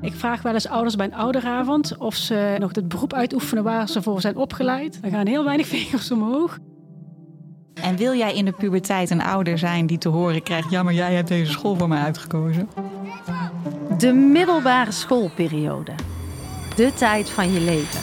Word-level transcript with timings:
Ik 0.00 0.14
vraag 0.14 0.42
wel 0.42 0.54
eens 0.54 0.68
ouders 0.68 0.96
bij 0.96 1.06
een 1.06 1.14
ouderavond 1.14 1.96
of 1.96 2.14
ze 2.14 2.56
nog 2.58 2.74
het 2.74 2.88
beroep 2.88 3.12
uitoefenen 3.12 3.64
waar 3.64 3.88
ze 3.88 4.02
voor 4.02 4.20
zijn 4.20 4.36
opgeleid. 4.36 4.98
Er 5.02 5.10
gaan 5.10 5.26
heel 5.26 5.44
weinig 5.44 5.66
vingers 5.76 6.10
omhoog. 6.10 6.58
En 7.74 7.96
wil 7.96 8.14
jij 8.14 8.34
in 8.34 8.44
de 8.44 8.52
puberteit 8.52 9.10
een 9.10 9.22
ouder 9.22 9.58
zijn 9.58 9.86
die 9.86 9.98
te 9.98 10.08
horen 10.08 10.42
krijgt: 10.42 10.70
ja, 10.70 10.82
maar 10.82 10.94
jij 10.94 11.14
hebt 11.14 11.28
deze 11.28 11.52
school 11.52 11.76
voor 11.76 11.88
mij 11.88 12.02
uitgekozen? 12.02 12.68
De 13.98 14.12
middelbare 14.12 14.92
schoolperiode. 14.92 15.92
De 16.76 16.92
tijd 16.94 17.30
van 17.30 17.52
je 17.52 17.60
leven. 17.60 18.00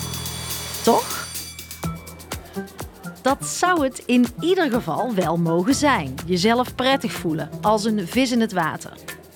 Toch? 0.83 1.27
Dat 3.21 3.45
zou 3.45 3.83
het 3.83 4.03
in 4.05 4.25
ieder 4.39 4.71
geval 4.71 5.13
wel 5.13 5.37
mogen 5.37 5.75
zijn. 5.75 6.13
Jezelf 6.25 6.75
prettig 6.75 7.11
voelen, 7.11 7.49
als 7.61 7.85
een 7.85 8.07
vis 8.07 8.31
in 8.31 8.41
het 8.41 8.53
water. 8.53 8.93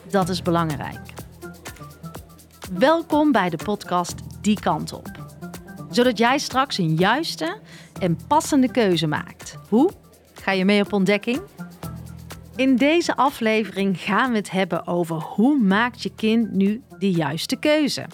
Dat 0.09 0.29
is 0.29 0.41
belangrijk. 0.41 1.18
Welkom 2.77 3.32
bij 3.32 3.50
de 3.50 3.57
podcast 3.57 4.15
Die 4.41 4.59
Kant 4.59 4.93
Op. 4.93 5.11
Zodat 5.89 6.18
jij 6.18 6.37
straks 6.37 6.77
een 6.77 6.96
juiste 6.96 7.57
en 8.00 8.18
passende 8.27 8.71
keuze 8.71 9.07
maakt. 9.07 9.57
Hoe? 9.69 9.91
Ga 10.33 10.51
je 10.51 10.65
mee 10.65 10.82
op 10.82 10.93
ontdekking? 10.93 11.41
In 12.55 12.75
deze 12.75 13.15
aflevering 13.15 14.00
gaan 14.00 14.32
we 14.32 14.37
het 14.37 14.51
hebben 14.51 14.87
over 14.87 15.15
hoe 15.15 15.60
maakt 15.60 16.04
je 16.04 16.11
kind 16.15 16.51
nu 16.51 16.82
de 17.00 17.11
juiste 17.11 17.55
keuze? 17.55 18.05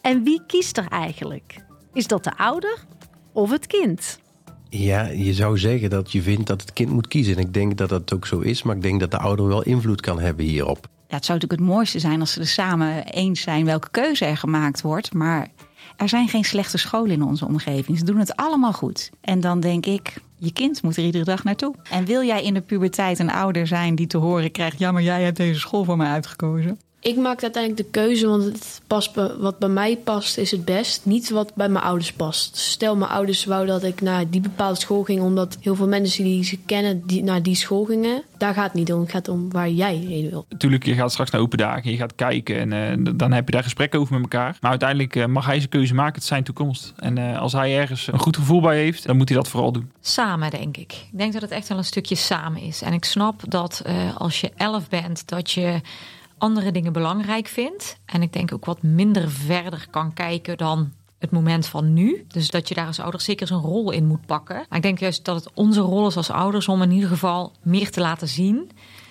En 0.00 0.22
wie 0.22 0.42
kiest 0.46 0.76
er 0.76 0.86
eigenlijk? 0.88 1.64
Is 1.92 2.06
dat 2.06 2.24
de 2.24 2.36
ouder 2.36 2.84
of 3.32 3.50
het 3.50 3.66
kind? 3.66 4.20
Ja, 4.68 5.06
je 5.06 5.34
zou 5.34 5.58
zeggen 5.58 5.90
dat 5.90 6.12
je 6.12 6.22
vindt 6.22 6.46
dat 6.46 6.60
het 6.60 6.72
kind 6.72 6.90
moet 6.90 7.08
kiezen. 7.08 7.36
En 7.36 7.42
ik 7.42 7.54
denk 7.54 7.76
dat 7.76 7.88
dat 7.88 8.12
ook 8.12 8.26
zo 8.26 8.38
is, 8.38 8.62
maar 8.62 8.76
ik 8.76 8.82
denk 8.82 9.00
dat 9.00 9.10
de 9.10 9.18
ouder 9.18 9.46
wel 9.46 9.62
invloed 9.62 10.00
kan 10.00 10.20
hebben 10.20 10.44
hierop. 10.44 10.88
Ja, 11.12 11.18
het 11.18 11.26
zou 11.26 11.38
natuurlijk 11.38 11.68
het 11.68 11.76
mooiste 11.76 11.98
zijn 11.98 12.20
als 12.20 12.32
ze 12.32 12.40
er 12.40 12.46
samen 12.46 13.04
eens 13.04 13.40
zijn 13.40 13.64
welke 13.64 13.90
keuze 13.90 14.24
er 14.24 14.36
gemaakt 14.36 14.80
wordt. 14.80 15.14
Maar 15.14 15.48
er 15.96 16.08
zijn 16.08 16.28
geen 16.28 16.44
slechte 16.44 16.78
scholen 16.78 17.10
in 17.10 17.22
onze 17.22 17.46
omgeving. 17.46 17.98
Ze 17.98 18.04
doen 18.04 18.18
het 18.18 18.36
allemaal 18.36 18.72
goed. 18.72 19.10
En 19.20 19.40
dan 19.40 19.60
denk 19.60 19.86
ik, 19.86 20.14
je 20.36 20.52
kind 20.52 20.82
moet 20.82 20.96
er 20.96 21.04
iedere 21.04 21.24
dag 21.24 21.44
naartoe. 21.44 21.74
En 21.90 22.04
wil 22.04 22.22
jij 22.22 22.42
in 22.42 22.54
de 22.54 22.60
puberteit 22.60 23.18
een 23.18 23.30
ouder 23.30 23.66
zijn 23.66 23.94
die 23.94 24.06
te 24.06 24.18
horen 24.18 24.50
krijgt: 24.50 24.78
ja, 24.78 24.92
maar 24.92 25.02
jij 25.02 25.22
hebt 25.22 25.36
deze 25.36 25.60
school 25.60 25.84
voor 25.84 25.96
mij 25.96 26.10
uitgekozen? 26.10 26.78
Ik 27.04 27.16
maak 27.16 27.42
uiteindelijk 27.42 27.84
de 27.84 28.00
keuze, 28.00 28.26
want 28.26 28.44
het 28.44 28.80
past 28.86 29.14
wat 29.38 29.58
bij 29.58 29.68
mij 29.68 29.96
past 29.96 30.38
is 30.38 30.50
het 30.50 30.64
best. 30.64 31.04
Niet 31.04 31.30
wat 31.30 31.54
bij 31.54 31.68
mijn 31.68 31.84
ouders 31.84 32.12
past. 32.12 32.56
Stel, 32.56 32.96
mijn 32.96 33.10
ouders 33.10 33.44
wouden 33.44 33.80
dat 33.80 33.90
ik 33.90 34.00
naar 34.00 34.30
die 34.30 34.40
bepaalde 34.40 34.80
school 34.80 35.02
ging, 35.02 35.20
omdat 35.20 35.58
heel 35.60 35.74
veel 35.74 35.88
mensen 35.88 36.24
die 36.24 36.44
ze 36.44 36.58
kennen 36.66 37.06
die 37.06 37.22
naar 37.22 37.42
die 37.42 37.54
school 37.54 37.84
gingen. 37.84 38.22
Daar 38.36 38.54
gaat 38.54 38.64
het 38.64 38.74
niet 38.74 38.92
om. 38.92 39.00
Het 39.00 39.10
gaat 39.10 39.28
om 39.28 39.50
waar 39.50 39.68
jij 39.68 39.94
heen 39.94 40.30
wil. 40.30 40.46
Natuurlijk, 40.48 40.84
je 40.84 40.94
gaat 40.94 41.12
straks 41.12 41.30
naar 41.30 41.40
open 41.40 41.58
dagen, 41.58 41.90
je 41.90 41.96
gaat 41.96 42.14
kijken 42.14 42.72
en 42.72 42.98
uh, 42.98 43.12
dan 43.16 43.32
heb 43.32 43.46
je 43.46 43.52
daar 43.52 43.62
gesprekken 43.62 44.00
over 44.00 44.12
met 44.12 44.22
elkaar. 44.22 44.56
Maar 44.60 44.70
uiteindelijk 44.70 45.16
uh, 45.16 45.26
mag 45.26 45.46
hij 45.46 45.56
zijn 45.58 45.68
keuze 45.68 45.94
maken, 45.94 46.14
het 46.14 46.22
is 46.22 46.28
zijn 46.28 46.44
toekomst. 46.44 46.92
En 46.96 47.16
uh, 47.16 47.40
als 47.40 47.52
hij 47.52 47.78
ergens 47.78 48.06
een 48.06 48.18
goed 48.18 48.36
gevoel 48.36 48.60
bij 48.60 48.76
heeft, 48.76 49.06
dan 49.06 49.16
moet 49.16 49.28
hij 49.28 49.38
dat 49.38 49.48
vooral 49.48 49.72
doen. 49.72 49.90
Samen, 50.00 50.50
denk 50.50 50.76
ik. 50.76 50.92
Ik 50.92 51.18
denk 51.18 51.32
dat 51.32 51.42
het 51.42 51.50
echt 51.50 51.68
wel 51.68 51.78
een 51.78 51.84
stukje 51.84 52.14
samen 52.14 52.62
is. 52.62 52.82
En 52.82 52.92
ik 52.92 53.04
snap 53.04 53.42
dat 53.48 53.84
als 54.18 54.40
je 54.40 54.50
elf 54.56 54.88
bent, 54.88 55.28
dat 55.28 55.50
je 55.50 55.80
andere 56.42 56.72
dingen 56.72 56.92
belangrijk 56.92 57.46
vindt. 57.46 57.96
En 58.04 58.22
ik 58.22 58.32
denk 58.32 58.52
ook 58.52 58.64
wat 58.64 58.82
minder 58.82 59.30
verder 59.30 59.86
kan 59.90 60.12
kijken 60.12 60.56
dan 60.56 60.92
het 61.18 61.30
moment 61.30 61.66
van 61.66 61.92
nu. 61.92 62.24
Dus 62.28 62.50
dat 62.50 62.68
je 62.68 62.74
daar 62.74 62.86
als 62.86 63.00
ouder 63.00 63.20
zeker 63.20 63.46
zijn 63.46 63.60
rol 63.60 63.90
in 63.90 64.06
moet 64.06 64.26
pakken. 64.26 64.56
Maar 64.56 64.78
ik 64.78 64.82
denk 64.82 64.98
juist 64.98 65.24
dat 65.24 65.44
het 65.44 65.54
onze 65.54 65.80
rol 65.80 66.06
is 66.06 66.16
als 66.16 66.30
ouders 66.30 66.68
om 66.68 66.82
in 66.82 66.90
ieder 66.90 67.08
geval 67.08 67.52
meer 67.62 67.90
te 67.90 68.00
laten 68.00 68.28
zien. 68.28 68.70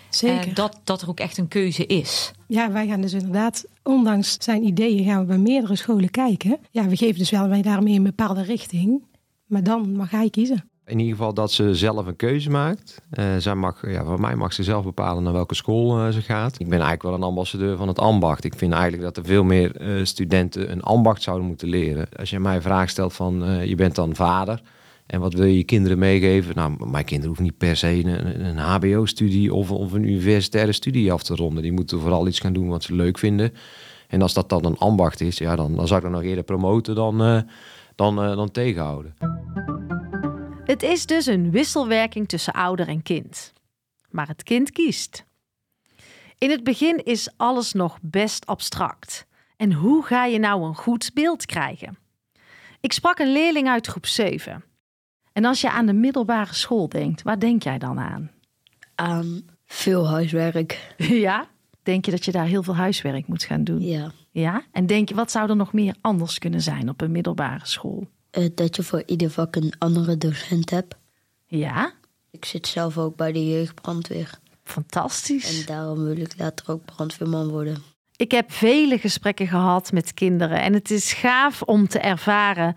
Zeker. 0.10 0.54
Dat, 0.54 0.80
dat 0.84 1.02
er 1.02 1.10
ook 1.10 1.20
echt 1.20 1.38
een 1.38 1.48
keuze 1.48 1.86
is. 1.86 2.32
Ja, 2.48 2.72
wij 2.72 2.88
gaan 2.88 3.02
dus 3.02 3.14
inderdaad, 3.14 3.66
ondanks 3.84 4.36
zijn 4.40 4.64
ideeën, 4.64 5.06
gaan 5.06 5.20
we 5.20 5.26
bij 5.26 5.38
meerdere 5.38 5.76
scholen 5.76 6.10
kijken. 6.10 6.58
Ja, 6.72 6.88
we 6.88 6.96
geven 6.96 7.20
dus 7.20 7.30
wel 7.30 7.48
wij 7.48 7.62
daarmee 7.62 7.96
een 7.96 8.04
bepaalde 8.04 8.44
richting. 8.44 9.04
Maar 9.46 9.64
dan 9.64 9.96
mag 9.96 10.12
hij 10.12 10.30
kiezen. 10.30 10.71
In 10.92 11.00
ieder 11.00 11.16
geval 11.16 11.34
dat 11.34 11.52
ze 11.52 11.76
zelf 11.76 12.06
een 12.06 12.16
keuze 12.16 12.50
maakt. 12.50 13.02
Uh, 13.14 13.26
zij 13.38 13.56
mag, 13.56 13.92
ja, 13.92 14.04
voor 14.04 14.20
mij 14.20 14.36
mag 14.36 14.54
ze 14.54 14.64
zelf 14.64 14.84
bepalen 14.84 15.24
naar 15.24 15.34
welke 15.34 15.56
school 15.56 16.00
uh, 16.00 16.10
ze 16.10 16.22
gaat. 16.22 16.54
Ik 16.54 16.70
ben 16.70 16.80
eigenlijk 16.80 17.04
wel 17.04 17.14
een 17.14 17.24
ambassadeur 17.24 17.78
van 17.78 17.88
het 17.88 18.00
ambacht. 18.00 18.44
Ik 18.44 18.56
vind 18.56 18.74
eigenlijk 18.74 19.04
dat 19.04 19.18
er 19.18 19.26
veel 19.26 19.44
meer 19.44 19.82
uh, 19.82 20.06
studenten 20.06 20.72
een 20.72 20.82
ambacht 20.82 21.22
zouden 21.22 21.48
moeten 21.48 21.68
leren. 21.68 22.08
Als 22.20 22.30
je 22.30 22.40
mij 22.40 22.56
een 22.56 22.62
vraag 22.62 22.90
stelt 22.90 23.14
van 23.14 23.44
je 23.68 23.76
bent 23.76 23.96
dan 23.96 24.16
vader 24.16 24.62
en 25.06 25.20
wat 25.20 25.34
wil 25.34 25.46
je 25.46 25.58
je 25.58 25.64
kinderen 25.64 26.00
meegeven? 26.00 26.56
Nou, 26.56 26.90
mijn 26.90 27.06
kinderen 27.06 27.28
hoeven 27.28 27.46
niet 27.46 27.58
per 27.58 27.78
se 27.78 27.88
een, 27.88 28.46
een 28.46 28.58
HBO-studie 28.58 29.54
of, 29.54 29.72
of 29.72 29.92
een 29.92 30.04
universitaire 30.04 30.72
studie 30.72 31.12
af 31.12 31.24
te 31.24 31.36
ronden. 31.36 31.64
Die 31.64 31.72
moeten 31.72 32.00
vooral 32.00 32.28
iets 32.28 32.40
gaan 32.40 32.54
doen 32.54 32.68
wat 32.68 32.84
ze 32.84 32.96
leuk 32.96 33.18
vinden. 33.18 33.54
En 34.08 34.22
als 34.22 34.34
dat 34.34 34.50
dan 34.50 34.66
een 34.66 34.78
ambacht 34.78 35.22
is, 35.22 35.38
ja, 35.38 35.56
dan, 35.56 35.76
dan 35.76 35.88
zou 35.88 36.00
ik 36.00 36.06
dat 36.06 36.16
nog 36.16 36.24
eerder 36.24 36.44
promoten 36.44 36.96
dan, 36.96 37.46
dan, 37.96 38.16
dan 38.16 38.52
tegenhouden. 38.52 39.14
Het 40.72 40.84
is 40.84 41.06
dus 41.06 41.26
een 41.26 41.52
wisselwerking 41.52 42.28
tussen 42.28 42.54
ouder 42.54 42.88
en 42.88 43.04
kind. 43.04 43.54
Maar 44.10 44.28
het 44.28 44.44
kind 44.44 44.72
kiest. 44.72 45.26
In 46.38 46.50
het 46.50 46.64
begin 46.64 47.04
is 47.04 47.30
alles 47.38 47.74
nog 47.74 47.98
best 48.02 48.46
abstract. 48.46 49.26
En 49.58 49.74
hoe 49.74 50.06
ga 50.06 50.26
je 50.26 50.40
nou 50.40 50.64
een 50.64 50.76
goed 50.76 51.12
beeld 51.14 51.46
krijgen? 51.46 51.98
Ik 52.80 52.94
sprak 52.94 53.20
een 53.20 53.32
leerling 53.32 53.68
uit 53.68 53.88
groep 53.88 54.06
7. 54.06 54.64
En 55.34 55.46
als 55.46 55.62
je 55.62 55.72
aan 55.72 55.86
de 55.86 55.94
middelbare 55.94 56.54
school 56.54 56.90
denkt, 56.90 57.22
waar 57.22 57.40
denk 57.40 57.64
jij 57.64 57.78
dan 57.78 58.00
aan? 58.00 58.32
Aan 58.96 59.42
veel 59.66 60.08
huiswerk. 60.08 60.96
Ja? 61.28 61.48
Denk 61.84 62.06
je 62.06 62.12
dat 62.12 62.26
je 62.26 62.32
daar 62.32 62.46
heel 62.46 62.64
veel 62.64 62.76
huiswerk 62.76 63.28
moet 63.28 63.44
gaan 63.44 63.64
doen? 63.64 63.82
Ja. 63.82 64.12
Ja? 64.30 64.64
En 64.72 64.86
denk 64.86 65.10
je, 65.10 65.16
wat 65.16 65.32
zou 65.32 65.50
er 65.50 65.56
nog 65.56 65.74
meer 65.74 65.96
anders 66.02 66.40
kunnen 66.40 66.62
zijn 66.62 66.90
op 66.90 67.02
een 67.02 67.12
middelbare 67.12 67.66
school? 67.66 68.08
Uh, 68.38 68.50
dat 68.56 68.76
je 68.76 68.84
voor 68.84 69.04
ieder 69.06 69.30
vak 69.30 69.56
een 69.56 69.74
andere 69.78 70.18
docent 70.18 70.70
hebt. 70.70 70.96
Ja? 71.48 71.94
Ik 72.32 72.46
zit 72.46 72.68
zelf 72.68 72.98
ook 72.98 73.16
bij 73.16 73.32
de 73.32 73.50
jeugdbrandweer. 73.50 74.40
Fantastisch. 74.64 75.60
En 75.60 75.66
daarom 75.66 76.04
wil 76.04 76.18
ik 76.18 76.34
later 76.38 76.72
ook 76.72 76.86
brandweerman 76.86 77.50
worden. 77.50 77.84
Ik 78.16 78.32
heb 78.32 78.52
vele 78.52 78.98
gesprekken 78.98 79.48
gehad 79.48 79.92
met 79.92 80.14
kinderen 80.14 80.62
en 80.62 80.74
het 80.74 80.92
is 80.92 81.14
gaaf 81.14 81.62
om 81.62 81.88
te 81.88 82.00
ervaren 82.00 82.76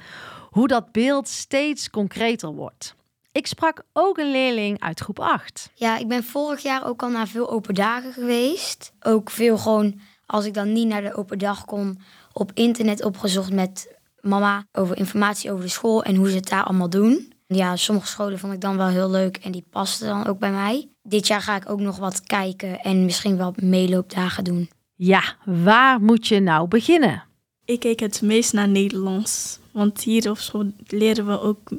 hoe 0.50 0.68
dat 0.68 0.92
beeld 0.92 1.28
steeds 1.28 1.90
concreter 1.90 2.48
wordt. 2.48 2.94
Ik 3.32 3.46
sprak 3.46 3.82
ook 3.92 4.18
een 4.18 4.30
leerling 4.30 4.80
uit 4.80 5.00
groep 5.00 5.20
8. 5.20 5.70
Ja, 5.74 5.98
ik 5.98 6.08
ben 6.08 6.24
vorig 6.24 6.62
jaar 6.62 6.86
ook 6.86 7.02
al 7.02 7.10
naar 7.10 7.28
veel 7.28 7.50
open 7.50 7.74
dagen 7.74 8.12
geweest. 8.12 8.92
Ook 9.00 9.30
veel 9.30 9.58
gewoon, 9.58 10.00
als 10.26 10.44
ik 10.44 10.54
dan 10.54 10.72
niet 10.72 10.88
naar 10.88 11.02
de 11.02 11.14
open 11.14 11.38
dag 11.38 11.64
kon, 11.64 11.98
op 12.32 12.50
internet 12.54 13.04
opgezocht 13.04 13.52
met 13.52 13.93
mama 14.24 14.66
over 14.72 14.96
informatie 14.96 15.52
over 15.52 15.64
de 15.64 15.70
school 15.70 16.02
en 16.02 16.14
hoe 16.14 16.28
ze 16.28 16.36
het 16.36 16.48
daar 16.48 16.64
allemaal 16.64 16.90
doen. 16.90 17.32
Ja, 17.46 17.76
sommige 17.76 18.06
scholen 18.06 18.38
vond 18.38 18.52
ik 18.52 18.60
dan 18.60 18.76
wel 18.76 18.86
heel 18.86 19.10
leuk 19.10 19.36
en 19.36 19.52
die 19.52 19.64
pasten 19.70 20.08
dan 20.08 20.26
ook 20.26 20.38
bij 20.38 20.52
mij. 20.52 20.88
Dit 21.02 21.26
jaar 21.26 21.40
ga 21.40 21.56
ik 21.56 21.70
ook 21.70 21.80
nog 21.80 21.96
wat 21.96 22.20
kijken 22.20 22.80
en 22.80 23.04
misschien 23.04 23.36
wel 23.36 23.54
meeloopdagen 23.56 24.44
doen. 24.44 24.70
Ja, 24.94 25.22
waar 25.44 26.00
moet 26.00 26.26
je 26.26 26.40
nou 26.40 26.68
beginnen? 26.68 27.22
Ik 27.64 27.80
keek 27.80 28.00
het 28.00 28.22
meest 28.22 28.52
naar 28.52 28.68
Nederlands. 28.68 29.58
Want 29.72 30.02
hier 30.02 30.30
op 30.30 30.38
school 30.38 30.72
leren 30.86 31.26
we 31.26 31.40
ook 31.40 31.70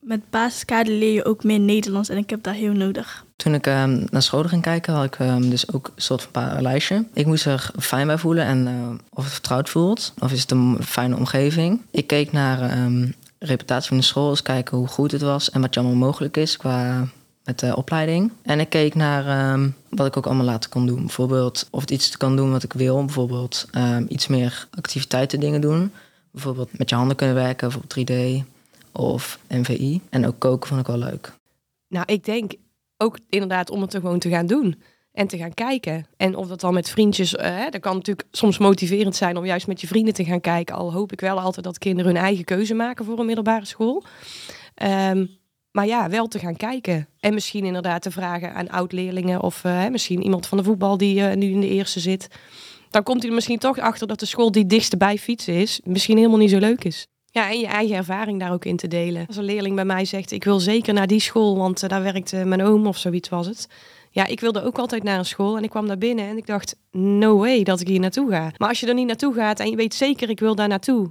met 0.00 0.30
basiskader 0.30 0.92
leer 0.92 1.12
je 1.12 1.24
ook 1.24 1.44
meer 1.44 1.60
Nederlands 1.60 2.08
en 2.08 2.16
ik 2.16 2.30
heb 2.30 2.42
dat 2.42 2.54
heel 2.54 2.72
nodig. 2.72 3.24
Toen 3.36 3.54
ik 3.54 3.66
um, 3.66 4.04
naar 4.10 4.22
school 4.22 4.42
ging 4.42 4.62
kijken, 4.62 4.94
had 4.94 5.04
ik 5.04 5.18
um, 5.18 5.50
dus 5.50 5.72
ook 5.72 5.86
een 5.94 6.02
soort 6.02 6.28
van 6.32 6.62
lijstje. 6.62 7.04
Ik 7.12 7.26
moest 7.26 7.44
er 7.44 7.70
fijn 7.78 8.06
bij 8.06 8.18
voelen 8.18 8.44
en 8.44 8.66
uh, 8.66 8.88
of 9.10 9.24
het 9.24 9.32
vertrouwd 9.32 9.68
voelt. 9.68 10.14
Of 10.18 10.32
is 10.32 10.40
het 10.40 10.50
een 10.50 10.78
fijne 10.82 11.16
omgeving. 11.16 11.80
Ik 11.90 12.06
keek 12.06 12.32
naar 12.32 12.84
um, 12.84 13.14
reputatie 13.38 13.88
van 13.88 13.96
de 13.96 14.02
school, 14.02 14.30
eens 14.30 14.42
kijken 14.42 14.76
hoe 14.76 14.86
goed 14.86 15.12
het 15.12 15.20
was 15.20 15.50
en 15.50 15.60
wat 15.60 15.74
je 15.74 15.80
allemaal 15.80 15.98
mogelijk 15.98 16.36
is 16.36 16.56
qua 16.56 17.08
met 17.44 17.58
de 17.58 17.76
opleiding. 17.76 18.32
En 18.42 18.60
ik 18.60 18.68
keek 18.68 18.94
naar 18.94 19.58
wat 19.88 20.06
ik 20.06 20.16
ook 20.16 20.26
allemaal 20.26 20.44
later 20.44 20.70
kon 20.70 20.86
doen. 20.86 21.00
Bijvoorbeeld 21.00 21.68
of 21.70 21.80
het 21.80 21.90
iets 21.90 22.16
kan 22.16 22.36
doen 22.36 22.50
wat 22.50 22.62
ik 22.62 22.72
wil. 22.72 23.04
Bijvoorbeeld 23.04 23.66
iets 24.08 24.26
meer 24.26 24.68
activiteiten 24.70 25.40
dingen 25.40 25.60
doen. 25.60 25.92
Bijvoorbeeld 26.30 26.78
met 26.78 26.88
je 26.90 26.96
handen 26.96 27.16
kunnen 27.16 27.36
werken, 27.36 27.68
bijvoorbeeld 27.68 28.10
3D 28.44 28.46
of 28.92 29.38
MVI. 29.48 30.00
En 30.10 30.26
ook 30.26 30.38
koken 30.38 30.68
vond 30.68 30.80
ik 30.80 30.86
wel 30.86 30.98
leuk. 30.98 31.32
Nou, 31.88 32.04
ik 32.06 32.24
denk 32.24 32.52
ook 32.96 33.18
inderdaad 33.28 33.70
om 33.70 33.80
het 33.80 33.94
gewoon 33.94 34.18
te 34.18 34.28
gaan 34.28 34.46
doen. 34.46 34.82
En 35.12 35.26
te 35.26 35.36
gaan 35.36 35.54
kijken. 35.54 36.06
En 36.16 36.36
of 36.36 36.48
dat 36.48 36.60
dan 36.60 36.74
met 36.74 36.90
vriendjes, 36.90 37.30
hè, 37.30 37.68
dat 37.68 37.80
kan 37.80 37.94
natuurlijk 37.96 38.28
soms 38.30 38.58
motiverend 38.58 39.16
zijn 39.16 39.36
om 39.36 39.44
juist 39.44 39.66
met 39.66 39.80
je 39.80 39.86
vrienden 39.86 40.14
te 40.14 40.24
gaan 40.24 40.40
kijken. 40.40 40.74
Al 40.74 40.92
hoop 40.92 41.12
ik 41.12 41.20
wel 41.20 41.40
altijd 41.40 41.64
dat 41.64 41.78
kinderen 41.78 42.12
hun 42.14 42.22
eigen 42.22 42.44
keuze 42.44 42.74
maken 42.74 43.04
voor 43.04 43.18
een 43.18 43.26
middelbare 43.26 43.64
school. 43.64 44.04
Um, 44.82 45.38
maar 45.70 45.86
ja, 45.86 46.08
wel 46.08 46.26
te 46.26 46.38
gaan 46.38 46.56
kijken. 46.56 47.08
En 47.20 47.34
misschien 47.34 47.64
inderdaad 47.64 48.02
te 48.02 48.10
vragen 48.10 48.54
aan 48.54 48.70
oud-leerlingen 48.70 49.42
of 49.42 49.64
uh, 49.64 49.88
misschien 49.88 50.22
iemand 50.22 50.46
van 50.46 50.58
de 50.58 50.64
voetbal 50.64 50.96
die 50.96 51.20
uh, 51.20 51.34
nu 51.34 51.50
in 51.50 51.60
de 51.60 51.68
eerste 51.68 52.00
zit. 52.00 52.28
Dan 52.90 53.02
komt 53.02 53.20
hij 53.20 53.28
er 53.28 53.34
misschien 53.34 53.58
toch 53.58 53.78
achter 53.78 54.06
dat 54.06 54.20
de 54.20 54.26
school 54.26 54.52
die 54.52 54.66
dichtst 54.66 54.98
bij 54.98 55.18
fietsen 55.18 55.54
is, 55.54 55.80
misschien 55.84 56.16
helemaal 56.16 56.38
niet 56.38 56.50
zo 56.50 56.58
leuk 56.58 56.84
is. 56.84 57.06
Ja, 57.30 57.50
en 57.50 57.58
je 57.58 57.66
eigen 57.66 57.96
ervaring 57.96 58.40
daar 58.40 58.52
ook 58.52 58.64
in 58.64 58.76
te 58.76 58.88
delen. 58.88 59.26
Als 59.26 59.36
een 59.36 59.44
leerling 59.44 59.74
bij 59.74 59.84
mij 59.84 60.04
zegt, 60.04 60.30
ik 60.30 60.44
wil 60.44 60.60
zeker 60.60 60.94
naar 60.94 61.06
die 61.06 61.20
school, 61.20 61.56
want 61.56 61.82
uh, 61.82 61.88
daar 61.88 62.02
werkte 62.02 62.44
mijn 62.44 62.62
oom 62.62 62.86
of 62.86 62.96
zoiets 62.96 63.28
was 63.28 63.46
het. 63.46 63.68
Ja, 64.10 64.26
ik 64.26 64.40
wilde 64.40 64.64
ook 64.64 64.78
altijd 64.78 65.02
naar 65.02 65.18
een 65.18 65.24
school 65.24 65.56
en 65.56 65.62
ik 65.62 65.70
kwam 65.70 65.86
daar 65.86 65.98
binnen 65.98 66.24
en 66.24 66.36
ik 66.36 66.46
dacht, 66.46 66.76
no 66.90 67.38
way 67.38 67.62
dat 67.62 67.80
ik 67.80 67.88
hier 67.88 68.00
naartoe 68.00 68.30
ga. 68.30 68.52
Maar 68.56 68.68
als 68.68 68.80
je 68.80 68.86
er 68.86 68.94
niet 68.94 69.06
naartoe 69.06 69.34
gaat 69.34 69.60
en 69.60 69.70
je 69.70 69.76
weet 69.76 69.94
zeker, 69.94 70.30
ik 70.30 70.40
wil 70.40 70.54
daar 70.54 70.68
naartoe. 70.68 71.10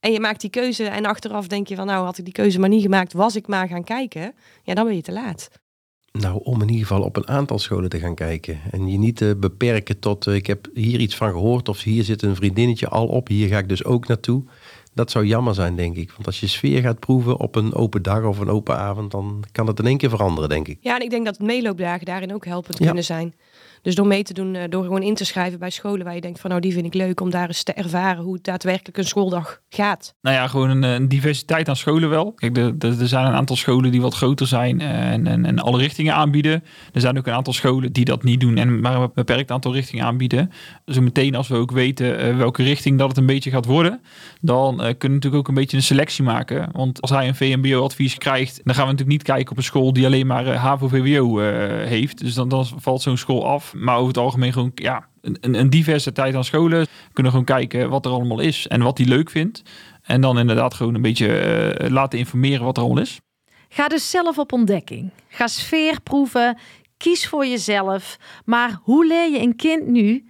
En 0.00 0.12
je 0.12 0.20
maakt 0.20 0.40
die 0.40 0.50
keuze 0.50 0.84
en 0.84 1.06
achteraf 1.06 1.46
denk 1.46 1.68
je 1.68 1.76
van, 1.76 1.86
nou 1.86 2.04
had 2.04 2.18
ik 2.18 2.24
die 2.24 2.32
keuze 2.32 2.58
maar 2.58 2.68
niet 2.68 2.82
gemaakt, 2.82 3.12
was 3.12 3.36
ik 3.36 3.46
maar 3.46 3.68
gaan 3.68 3.84
kijken. 3.84 4.34
Ja, 4.62 4.74
dan 4.74 4.84
ben 4.84 4.94
je 4.94 5.02
te 5.02 5.12
laat. 5.12 5.48
Nou, 6.12 6.40
om 6.42 6.62
in 6.62 6.68
ieder 6.68 6.86
geval 6.86 7.02
op 7.02 7.16
een 7.16 7.28
aantal 7.28 7.58
scholen 7.58 7.90
te 7.90 7.98
gaan 7.98 8.14
kijken. 8.14 8.60
En 8.70 8.88
je 8.88 8.98
niet 8.98 9.16
te 9.16 9.36
beperken 9.40 9.98
tot, 9.98 10.26
eh, 10.26 10.34
ik 10.34 10.46
heb 10.46 10.68
hier 10.74 11.00
iets 11.00 11.16
van 11.16 11.30
gehoord 11.30 11.68
of 11.68 11.82
hier 11.82 12.04
zit 12.04 12.22
een 12.22 12.36
vriendinnetje 12.36 12.88
al 12.88 13.06
op, 13.06 13.28
hier 13.28 13.48
ga 13.48 13.58
ik 13.58 13.68
dus 13.68 13.84
ook 13.84 14.06
naartoe. 14.06 14.44
Dat 14.98 15.10
zou 15.10 15.26
jammer 15.26 15.54
zijn, 15.54 15.76
denk 15.76 15.96
ik. 15.96 16.10
Want 16.12 16.26
als 16.26 16.40
je 16.40 16.46
sfeer 16.46 16.80
gaat 16.82 16.98
proeven 16.98 17.38
op 17.38 17.54
een 17.54 17.74
open 17.74 18.02
dag 18.02 18.24
of 18.24 18.38
een 18.38 18.48
open 18.48 18.76
avond, 18.78 19.10
dan 19.10 19.44
kan 19.52 19.66
het 19.66 19.78
in 19.78 19.86
één 19.86 19.96
keer 19.96 20.08
veranderen, 20.10 20.48
denk 20.48 20.68
ik. 20.68 20.78
Ja, 20.80 20.94
en 20.96 21.02
ik 21.02 21.10
denk 21.10 21.24
dat 21.24 21.38
meeloopdagen 21.38 22.06
daarin 22.06 22.34
ook 22.34 22.44
helpend 22.44 22.78
Ja. 22.78 22.84
kunnen 22.86 23.04
zijn. 23.04 23.34
Dus 23.82 23.94
door 23.94 24.06
mee 24.06 24.22
te 24.22 24.32
doen, 24.32 24.54
eh, 24.54 24.68
door 24.68 24.82
gewoon 24.82 25.02
in 25.02 25.14
te 25.14 25.24
schrijven 25.24 25.58
bij 25.58 25.70
scholen 25.70 26.04
waar 26.04 26.14
je 26.14 26.20
denkt 26.20 26.40
van 26.40 26.50
nou 26.50 26.62
die 26.62 26.72
vind 26.72 26.86
ik 26.86 26.94
leuk 26.94 27.20
om 27.20 27.30
daar 27.30 27.46
eens 27.46 27.62
te 27.62 27.72
ervaren 27.72 28.24
hoe 28.24 28.34
het 28.34 28.44
daadwerkelijk 28.44 28.98
een 28.98 29.04
schooldag 29.04 29.60
gaat. 29.68 30.14
Nou 30.20 30.36
ja, 30.36 30.48
gewoon 30.48 30.82
een, 30.82 31.08
diversiteit 31.08 31.68
aan 31.68 31.76
scholen 31.76 32.08
wel. 32.08 32.32
Kijk, 32.32 32.56
er 32.56 33.08
zijn 33.08 33.26
een 33.26 33.32
aantal 33.32 33.56
scholen 33.56 33.90
die 33.90 34.00
wat 34.00 34.14
groter 34.14 34.46
zijn 34.46 34.80
eh, 34.80 35.12
en, 35.12 35.26
en, 35.26 35.44
en 35.44 35.58
alle 35.58 35.78
richtingen 35.78 36.14
aanbieden. 36.14 36.64
Er 36.92 37.00
zijn 37.00 37.18
ook 37.18 37.26
een 37.26 37.32
aantal 37.32 37.52
scholen 37.52 37.92
die 37.92 38.04
dat 38.04 38.22
niet 38.22 38.40
doen 38.40 38.56
en 38.56 38.80
maar 38.80 38.94
een 38.94 39.10
beperkt 39.14 39.50
aantal 39.50 39.72
richtingen 39.72 40.04
aanbieden. 40.04 40.50
Zo 40.86 41.00
meteen 41.00 41.34
als 41.34 41.48
we 41.48 41.56
ook 41.56 41.70
weten 41.70 42.18
eh, 42.18 42.36
welke 42.36 42.62
richting 42.62 42.98
dat 42.98 43.08
het 43.08 43.16
een 43.16 43.26
beetje 43.26 43.50
gaat 43.50 43.64
worden, 43.64 44.00
dan 44.40 44.76
kunnen 44.76 44.98
we 44.98 45.08
natuurlijk 45.08 45.34
ook 45.34 45.48
een 45.48 45.54
beetje 45.54 45.76
een 45.76 45.82
selectie 45.82 46.24
maken. 46.24 46.68
Want 46.72 47.00
als 47.00 47.10
hij 47.10 47.28
een 47.28 47.34
VMBO-advies 47.34 48.18
krijgt, 48.18 48.60
dan 48.64 48.74
gaan 48.74 48.84
we 48.84 48.90
natuurlijk 48.90 49.18
niet 49.18 49.26
kijken 49.26 49.50
op 49.50 49.56
een 49.56 49.62
school 49.62 49.92
die 49.92 50.06
alleen 50.06 50.26
maar 50.26 50.54
HAVO-VWO 50.54 51.38
heeft. 51.84 52.18
Dus 52.18 52.34
dan, 52.34 52.48
dan 52.48 52.66
valt 52.76 53.02
zo'n 53.02 53.16
school 53.16 53.46
af. 53.46 53.67
Maar 53.76 53.96
over 53.96 54.08
het 54.08 54.16
algemeen 54.16 54.52
gewoon, 54.52 54.72
ja, 54.74 55.08
een, 55.20 55.36
een, 55.40 55.54
een 55.54 55.70
diversiteit 55.70 56.34
aan 56.34 56.44
scholen. 56.44 56.80
We 56.80 57.12
kunnen 57.12 57.32
gewoon 57.32 57.46
kijken 57.46 57.90
wat 57.90 58.06
er 58.06 58.12
allemaal 58.12 58.40
is 58.40 58.66
en 58.66 58.82
wat 58.82 58.98
hij 58.98 59.06
leuk 59.06 59.30
vindt. 59.30 59.62
En 60.02 60.20
dan 60.20 60.38
inderdaad 60.38 60.74
gewoon 60.74 60.94
een 60.94 61.02
beetje 61.02 61.38
eh, 61.38 61.90
laten 61.90 62.18
informeren 62.18 62.64
wat 62.64 62.76
er 62.76 62.82
allemaal 62.82 63.02
is. 63.02 63.20
Ga 63.68 63.88
dus 63.88 64.10
zelf 64.10 64.38
op 64.38 64.52
ontdekking. 64.52 65.10
Ga 65.28 65.46
sfeer 65.46 66.00
proeven. 66.00 66.58
Kies 66.96 67.28
voor 67.28 67.46
jezelf. 67.46 68.18
Maar 68.44 68.80
hoe 68.82 69.06
leer 69.06 69.30
je 69.30 69.40
een 69.40 69.56
kind 69.56 69.86
nu 69.86 70.28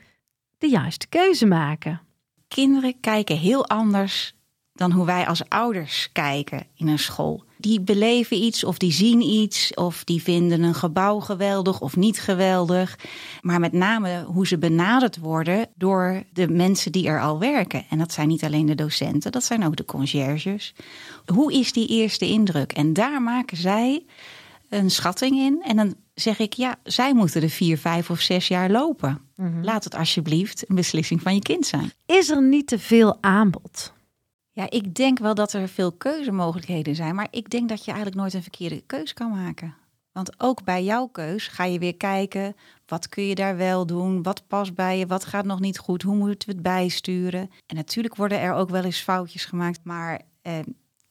de 0.59 0.69
juiste 0.69 1.09
keuze 1.09 1.47
maken? 1.47 2.01
Kinderen 2.49 3.01
kijken 3.01 3.37
heel 3.37 3.67
anders 3.67 4.35
dan 4.73 4.93
hoe 4.93 5.07
wij 5.07 5.27
als 5.27 5.49
ouders 5.49 6.13
kijken 6.13 6.67
in 6.75 6.89
een 6.89 6.99
school. 6.99 7.45
Die 7.59 7.81
beleven 7.81 8.37
iets 8.37 8.65
of 8.65 8.79
die 8.79 8.93
zien 8.93 9.21
iets 9.21 9.75
of 9.75 10.05
die 10.05 10.23
vinden 10.23 10.63
een 10.63 10.75
gebouw 10.75 11.21
geweldig 11.21 11.81
of 11.81 11.97
niet 11.97 12.21
geweldig. 12.21 12.99
Maar 13.43 13.61
met 13.61 13.73
name 13.73 14.25
hoe 14.25 14.47
ze 14.47 14.59
benaderd 14.59 15.19
worden 15.19 15.67
door 15.75 16.23
de 16.33 16.49
mensen 16.49 16.93
die 16.93 17.09
er 17.09 17.21
al 17.21 17.39
werken. 17.39 17.85
En 17.91 17.99
dat 17.99 18.13
zijn 18.13 18.29
niet 18.29 18.45
alleen 18.45 18.67
de 18.67 18.75
docenten, 18.75 19.33
dat 19.33 19.45
zijn 19.45 19.65
ook 19.65 19.77
de 19.77 19.85
conciërges. 19.85 20.75
Hoe 21.27 21.53
is 21.53 21.73
die 21.73 21.89
eerste 21.89 22.27
indruk? 22.27 22.73
En 22.73 22.93
daar 22.93 23.23
maken 23.23 23.57
zij 23.57 24.05
een 24.69 24.91
schatting 24.91 25.37
in. 25.37 25.63
En 25.63 25.77
dan 25.77 25.95
zeg 26.15 26.39
ik, 26.39 26.53
ja, 26.53 26.77
zij 26.83 27.15
moeten 27.15 27.43
er 27.43 27.49
vier, 27.49 27.79
vijf 27.79 28.11
of 28.11 28.21
zes 28.21 28.49
jaar 28.49 28.71
lopen. 28.71 29.21
Laat 29.63 29.85
het 29.85 29.95
alsjeblieft 29.95 30.65
een 30.69 30.75
beslissing 30.75 31.23
van 31.23 31.35
je 31.35 31.41
kind 31.41 31.67
zijn. 31.67 31.93
Is 32.07 32.31
er 32.31 32.43
niet 32.43 32.67
te 32.67 32.79
veel 32.79 33.19
aanbod? 33.21 33.93
Ja, 34.59 34.71
ik 34.71 34.95
denk 34.95 35.19
wel 35.19 35.35
dat 35.35 35.53
er 35.53 35.69
veel 35.69 35.93
keuzemogelijkheden 35.93 36.95
zijn, 36.95 37.15
maar 37.15 37.29
ik 37.31 37.51
denk 37.51 37.69
dat 37.69 37.85
je 37.85 37.91
eigenlijk 37.91 38.21
nooit 38.21 38.35
een 38.35 38.43
verkeerde 38.43 38.83
keus 38.87 39.15
kan 39.15 39.31
maken. 39.31 39.75
Want 40.13 40.41
ook 40.41 40.65
bij 40.65 40.85
jouw 40.85 41.07
keus 41.07 41.49
ga 41.49 41.65
je 41.65 41.79
weer 41.79 41.97
kijken, 41.97 42.57
wat 42.87 43.09
kun 43.09 43.25
je 43.25 43.35
daar 43.35 43.57
wel 43.57 43.87
doen, 43.87 44.23
wat 44.23 44.47
past 44.47 44.75
bij 44.75 44.99
je, 44.99 45.07
wat 45.07 45.25
gaat 45.25 45.45
nog 45.45 45.61
niet 45.61 45.79
goed, 45.79 46.03
hoe 46.03 46.17
moeten 46.17 46.49
we 46.49 46.55
het 46.55 46.63
bijsturen. 46.63 47.51
En 47.67 47.77
natuurlijk 47.77 48.17
worden 48.17 48.41
er 48.41 48.53
ook 48.53 48.71
wel 48.71 48.85
eens 48.85 49.01
foutjes 49.01 49.45
gemaakt, 49.45 49.81
maar 49.85 50.21
eh, 50.43 50.59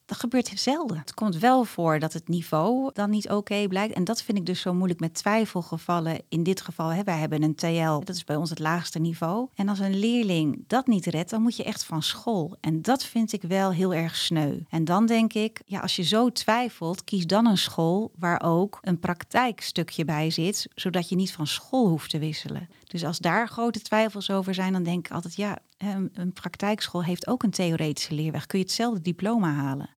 dat 0.08 0.18
gebeurt 0.18 0.52
zelden. 0.56 0.98
Het 0.98 1.14
komt 1.14 1.38
wel 1.38 1.64
voor 1.64 2.00
dat 2.00 2.14
het 2.14 2.28
niveau 2.28 2.90
dan 2.94 3.10
niet 3.10 3.30
oké 3.30 3.68
blijkt. 3.68 3.94
En 3.94 4.04
dat 4.04 4.22
vind 4.22 4.38
ik 4.38 4.46
dus 4.46 4.62
zo 4.62 4.74
moeilijk 4.74 5.00
met 5.00 5.14
twijfelgevallen. 5.14 6.22
In 6.30 6.44
dit 6.44 6.62
geval, 6.62 6.90
hè, 6.90 7.04
wij 7.04 7.18
hebben 7.18 7.44
een 7.44 7.56
TL, 7.56 8.00
dat 8.00 8.16
is 8.16 8.24
bij 8.24 8.36
ons 8.36 8.50
het 8.50 8.60
laagste 8.60 9.00
niveau. 9.00 9.48
En 9.56 9.70
als 9.70 9.80
een 9.80 10.00
leerling 10.00 10.64
dat 10.68 10.88
niet 10.88 11.06
redt, 11.06 11.30
dan 11.30 11.42
moet 11.42 11.56
je 11.56 11.64
echt 11.64 11.84
van 11.84 12.04
school. 12.04 12.58
En 12.62 12.82
dat 12.82 13.04
vind 13.04 13.34
ik 13.34 13.42
wel 13.42 13.72
heel 13.72 13.94
erg 13.94 14.16
sneu. 14.16 14.60
En 14.70 14.86
dan 14.86 15.06
denk 15.06 15.34
ik, 15.34 15.62
ja, 15.66 15.80
als 15.80 15.96
je 15.96 16.04
zo 16.04 16.32
twijfelt, 16.32 17.04
kies 17.04 17.26
dan 17.26 17.46
een 17.46 17.58
school 17.58 18.12
waar 18.20 18.42
ook 18.44 18.78
een 18.82 19.00
praktijkstukje 19.00 20.06
bij 20.06 20.30
zit, 20.30 20.68
zodat 20.76 21.10
je 21.10 21.16
niet 21.16 21.32
van 21.32 21.48
school 21.48 21.88
hoeft 21.88 22.10
te 22.10 22.20
wisselen. 22.20 22.70
Dus 22.84 23.06
als 23.06 23.20
daar 23.20 23.48
grote 23.48 23.82
twijfels 23.82 24.32
over 24.32 24.54
zijn, 24.54 24.74
dan 24.74 24.84
denk 24.84 25.06
ik 25.06 25.14
altijd, 25.14 25.36
ja, 25.36 25.58
een 25.78 26.12
een 26.14 26.34
praktijkschool 26.34 27.04
heeft 27.04 27.28
ook 27.28 27.44
een 27.44 27.52
theoretische 27.52 28.14
leerweg. 28.14 28.46
Kun 28.46 28.60
je 28.60 28.66
hetzelfde 28.66 29.02
diploma 29.02 29.52
halen? 29.54 29.97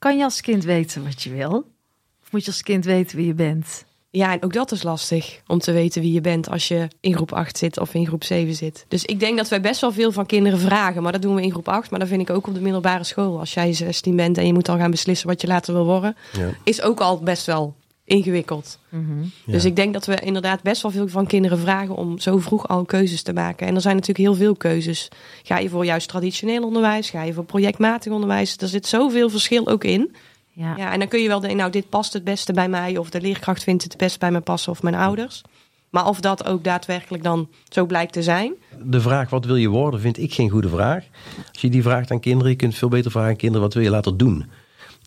Kan 0.00 0.16
je 0.18 0.24
als 0.24 0.40
kind 0.40 0.64
weten 0.64 1.04
wat 1.04 1.22
je 1.22 1.30
wil? 1.30 1.52
Of 2.22 2.32
moet 2.32 2.44
je 2.44 2.50
als 2.50 2.62
kind 2.62 2.84
weten 2.84 3.16
wie 3.16 3.26
je 3.26 3.34
bent? 3.34 3.84
Ja, 4.10 4.32
en 4.32 4.42
ook 4.42 4.52
dat 4.52 4.72
is 4.72 4.82
lastig 4.82 5.40
om 5.46 5.58
te 5.58 5.72
weten 5.72 6.02
wie 6.02 6.12
je 6.12 6.20
bent 6.20 6.48
als 6.50 6.68
je 6.68 6.88
in 7.00 7.14
groep 7.14 7.32
8 7.32 7.58
zit 7.58 7.78
of 7.78 7.94
in 7.94 8.06
groep 8.06 8.24
7 8.24 8.54
zit. 8.54 8.84
Dus 8.88 9.04
ik 9.04 9.20
denk 9.20 9.36
dat 9.36 9.48
wij 9.48 9.60
best 9.60 9.80
wel 9.80 9.92
veel 9.92 10.12
van 10.12 10.26
kinderen 10.26 10.58
vragen, 10.58 11.02
maar 11.02 11.12
dat 11.12 11.22
doen 11.22 11.34
we 11.34 11.42
in 11.42 11.50
groep 11.50 11.68
8. 11.68 11.90
Maar 11.90 11.98
dat 12.00 12.08
vind 12.08 12.20
ik 12.20 12.30
ook 12.30 12.46
op 12.46 12.54
de 12.54 12.60
middelbare 12.60 13.04
school. 13.04 13.38
Als 13.38 13.54
jij 13.54 13.72
16 13.72 14.16
bent 14.16 14.38
en 14.38 14.46
je 14.46 14.52
moet 14.52 14.68
al 14.68 14.76
gaan 14.76 14.90
beslissen 14.90 15.28
wat 15.28 15.40
je 15.40 15.46
later 15.46 15.74
wil 15.74 15.84
worden, 15.84 16.16
Ja. 16.32 16.48
is 16.64 16.82
ook 16.82 17.00
al 17.00 17.18
best 17.18 17.46
wel 17.46 17.74
ingewikkeld. 18.10 18.78
Dus 19.46 19.64
ik 19.64 19.76
denk 19.76 19.92
dat 19.92 20.06
we 20.06 20.14
inderdaad 20.14 20.62
best 20.62 20.82
wel 20.82 20.90
veel 20.90 21.08
van 21.08 21.26
kinderen 21.26 21.58
vragen 21.58 21.94
om 21.96 22.18
zo 22.18 22.38
vroeg 22.38 22.68
al 22.68 22.84
keuzes 22.84 23.22
te 23.22 23.32
maken. 23.32 23.66
En 23.66 23.74
er 23.74 23.80
zijn 23.80 23.94
natuurlijk 23.94 24.28
heel 24.28 24.36
veel 24.36 24.54
keuzes. 24.54 25.08
Ga 25.42 25.58
je 25.58 25.68
voor 25.68 25.84
juist 25.84 26.08
traditioneel 26.08 26.62
onderwijs? 26.62 27.10
Ga 27.10 27.22
je 27.22 27.32
voor 27.32 27.44
projectmatig 27.44 28.12
onderwijs? 28.12 28.56
Er 28.56 28.68
zit 28.68 28.86
zoveel 28.86 29.30
verschil 29.30 29.68
ook 29.68 29.84
in. 29.84 30.14
Ja. 30.52 30.74
Ja, 30.76 30.92
en 30.92 30.98
dan 30.98 31.08
kun 31.08 31.20
je 31.20 31.28
wel 31.28 31.40
denken, 31.40 31.58
nou, 31.58 31.70
dit 31.70 31.88
past 31.88 32.12
het 32.12 32.24
beste 32.24 32.52
bij 32.52 32.68
mij. 32.68 32.96
Of 32.96 33.10
de 33.10 33.20
leerkracht 33.20 33.62
vindt 33.62 33.82
het 33.82 33.92
het 33.92 34.00
best 34.00 34.18
bij 34.18 34.30
mij 34.30 34.40
passen 34.40 34.72
of 34.72 34.82
mijn 34.82 34.94
ouders. 34.94 35.42
Maar 35.90 36.06
of 36.06 36.20
dat 36.20 36.44
ook 36.44 36.64
daadwerkelijk 36.64 37.22
dan 37.22 37.48
zo 37.68 37.86
blijkt 37.86 38.12
te 38.12 38.22
zijn. 38.22 38.52
De 38.82 39.00
vraag 39.00 39.30
wat 39.30 39.44
wil 39.44 39.56
je 39.56 39.68
worden 39.68 40.00
vind 40.00 40.18
ik 40.18 40.34
geen 40.34 40.50
goede 40.50 40.68
vraag. 40.68 41.04
Als 41.52 41.60
je 41.60 41.70
die 41.70 41.82
vraagt 41.82 42.10
aan 42.10 42.20
kinderen, 42.20 42.50
je 42.50 42.56
kunt 42.56 42.74
veel 42.74 42.88
beter 42.88 43.10
vragen 43.10 43.30
aan 43.30 43.36
kinderen 43.36 43.62
wat 43.62 43.74
wil 43.74 43.82
je 43.82 43.90
later 43.90 44.16
doen. 44.16 44.46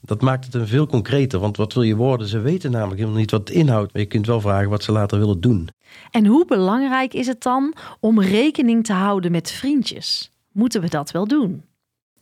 Dat 0.06 0.22
maakt 0.22 0.46
het 0.46 0.54
een 0.54 0.68
veel 0.68 0.88
concreter, 0.88 1.40
want 1.40 1.58
wat 1.58 1.74
wil 1.74 1.84
je 1.84 1.96
worden? 1.96 2.28
Ze 2.28 2.40
weten 2.40 2.72
namelijk 2.72 3.00
helemaal 3.00 3.20
niet 3.20 3.32
wat 3.32 3.48
het 3.48 3.58
inhoudt. 3.58 3.94
Maar 3.94 4.02
je 4.02 4.08
kunt 4.08 4.26
wel 4.26 4.42
vragen 4.42 4.70
wat 4.70 4.84
ze 4.84 4.92
later 4.92 5.20
willen 5.20 5.42
doen. 5.42 5.70
En 6.12 6.26
hoe 6.26 6.46
belangrijk 6.46 7.14
is 7.14 7.28
het 7.28 7.44
dan 7.44 7.74
om 8.00 8.22
rekening 8.22 8.86
te 8.86 8.94
houden 8.94 9.32
met 9.32 9.52
vriendjes? 9.52 10.32
Moeten 10.52 10.82
we 10.82 10.90
dat 10.90 11.12
wel 11.12 11.28
doen? 11.28 11.64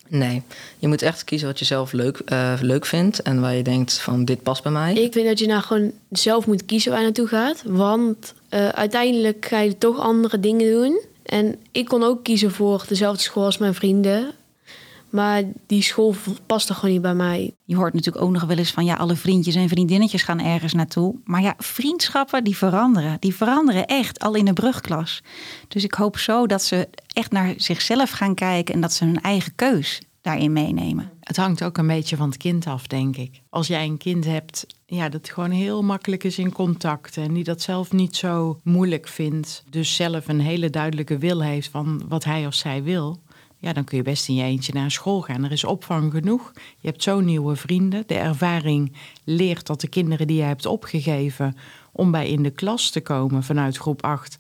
Nee, 0.08 0.42
je 0.80 0.88
moet 0.88 1.02
echt 1.02 1.24
kiezen 1.24 1.48
wat 1.48 1.60
je 1.60 1.66
zelf 1.66 1.92
leuk, 1.92 2.18
eh, 2.26 2.54
leuk 2.62 2.86
vindt 2.86 3.22
en 3.22 3.42
waar 3.42 3.56
je 3.56 3.64
denkt 3.64 4.00
van 4.00 4.26
dit 4.26 4.44
past 4.44 4.64
bij 4.64 4.72
mij. 4.72 4.94
Ik 4.94 5.14
vind 5.14 5.28
dat 5.28 5.40
je 5.40 5.48
nou 5.48 5.62
gewoon 5.62 5.92
zelf 6.10 6.48
moet 6.48 6.66
kiezen 6.66 6.92
waar 6.92 7.00
je 7.00 7.06
naartoe 7.06 7.28
gaat. 7.28 7.64
Want 7.66 8.34
eh, 8.50 8.68
uiteindelijk 8.68 9.46
ga 9.46 9.60
je 9.60 9.78
toch 9.78 10.00
andere 10.00 10.40
dingen 10.40 10.72
doen. 10.72 11.02
En 11.24 11.56
ik 11.72 11.86
kon 11.86 12.04
ook 12.04 12.24
kiezen 12.24 12.52
voor 12.52 12.84
dezelfde 12.88 13.22
school 13.22 13.46
als 13.46 13.58
mijn 13.58 13.74
vrienden. 13.74 14.32
Maar 15.12 15.44
die 15.68 15.82
school 15.82 16.16
past 16.46 16.70
er 16.70 16.76
gewoon 16.76 16.92
niet 16.92 17.02
bij 17.02 17.14
mij. 17.14 17.54
Je 17.66 17.76
hoort 17.76 17.94
natuurlijk 17.94 18.26
ook 18.26 18.32
nog 18.32 18.44
wel 18.44 18.58
eens 18.58 18.72
van 18.72 18.86
ja, 18.86 18.96
alle 18.96 19.16
vriendjes 19.16 19.56
en 19.56 19.70
vriendinnetjes 19.70 20.24
gaan 20.24 20.40
ergens 20.40 20.74
naartoe. 20.74 21.16
Maar 21.24 21.42
ja, 21.42 21.54
vriendschappen 21.58 22.44
die 22.44 22.58
veranderen. 22.58 23.18
Die 23.20 23.36
veranderen 23.36 23.86
echt 23.86 24.20
al 24.20 24.36
in 24.36 24.46
de 24.46 24.54
brugklas. 24.54 25.24
Dus 25.68 25.84
ik 25.84 25.94
hoop 25.94 26.18
zo 26.18 26.48
dat 26.48 26.64
ze 26.64 26.90
echt 27.08 27.32
naar 27.32 27.54
zichzelf 27.58 28.10
gaan 28.10 28.36
kijken 28.36 28.74
en 28.74 28.82
dat 28.82 28.94
ze 28.94 29.06
hun 29.06 29.22
eigen 29.22 29.56
keus 29.56 30.02
daarin 30.22 30.54
meenemen. 30.54 31.12
Het 31.20 31.38
hangt 31.38 31.64
ook 31.64 31.78
een 31.78 31.88
beetje 31.88 32.16
van 32.16 32.30
het 32.30 32.38
kind 32.38 32.68
af, 32.68 32.88
denk 32.88 33.18
ik. 33.18 33.42
Als 33.50 33.68
jij 33.68 33.86
een 33.86 33.98
kind 33.98 34.26
hebt 34.26 34.66
ja, 34.86 35.10
dat 35.10 35.30
gewoon 35.30 35.52
heel 35.52 35.84
makkelijk 35.84 36.24
is 36.24 36.38
in 36.38 36.52
contact 36.52 37.18
en 37.18 37.34
die 37.34 37.44
dat 37.44 37.62
zelf 37.62 37.92
niet 37.92 38.16
zo 38.16 38.60
moeilijk 38.64 39.08
vindt, 39.08 39.64
dus 39.70 39.96
zelf 39.96 40.28
een 40.28 40.40
hele 40.40 40.70
duidelijke 40.70 41.18
wil 41.18 41.42
heeft 41.42 41.70
van 41.70 42.04
wat 42.08 42.24
hij 42.24 42.46
of 42.46 42.54
zij 42.54 42.84
wil, 42.84 43.20
ja, 43.62 43.74
dan 43.74 43.84
kun 43.84 43.98
je 43.98 44.04
best 44.04 44.28
in 44.28 44.36
je 44.36 44.44
eentje 44.44 44.74
naar 44.74 44.92
school 44.92 45.22
gaan. 45.22 45.44
Er 45.44 45.52
is 45.52 45.64
opvang 45.64 46.12
genoeg. 46.12 46.52
Je 46.56 46.88
hebt 46.88 47.04
zo 47.04 47.20
nieuwe 47.20 47.56
vrienden. 47.56 48.04
De 48.08 48.14
ervaring 48.14 48.96
leert 49.24 49.68
dat 49.68 49.82
de 49.82 49.88
kinderen 49.88 50.28
die 50.28 50.38
je 50.38 50.44
hebt 50.44 50.66
opgegeven 50.66 51.56
om 51.92 52.12
bij 52.12 52.30
in 52.30 52.44
de 52.44 52.50
klas 52.50 52.90
te 52.90 53.02
komen 53.02 53.44
vanuit 53.44 53.78
groep 53.78 54.04
8, 54.04 54.38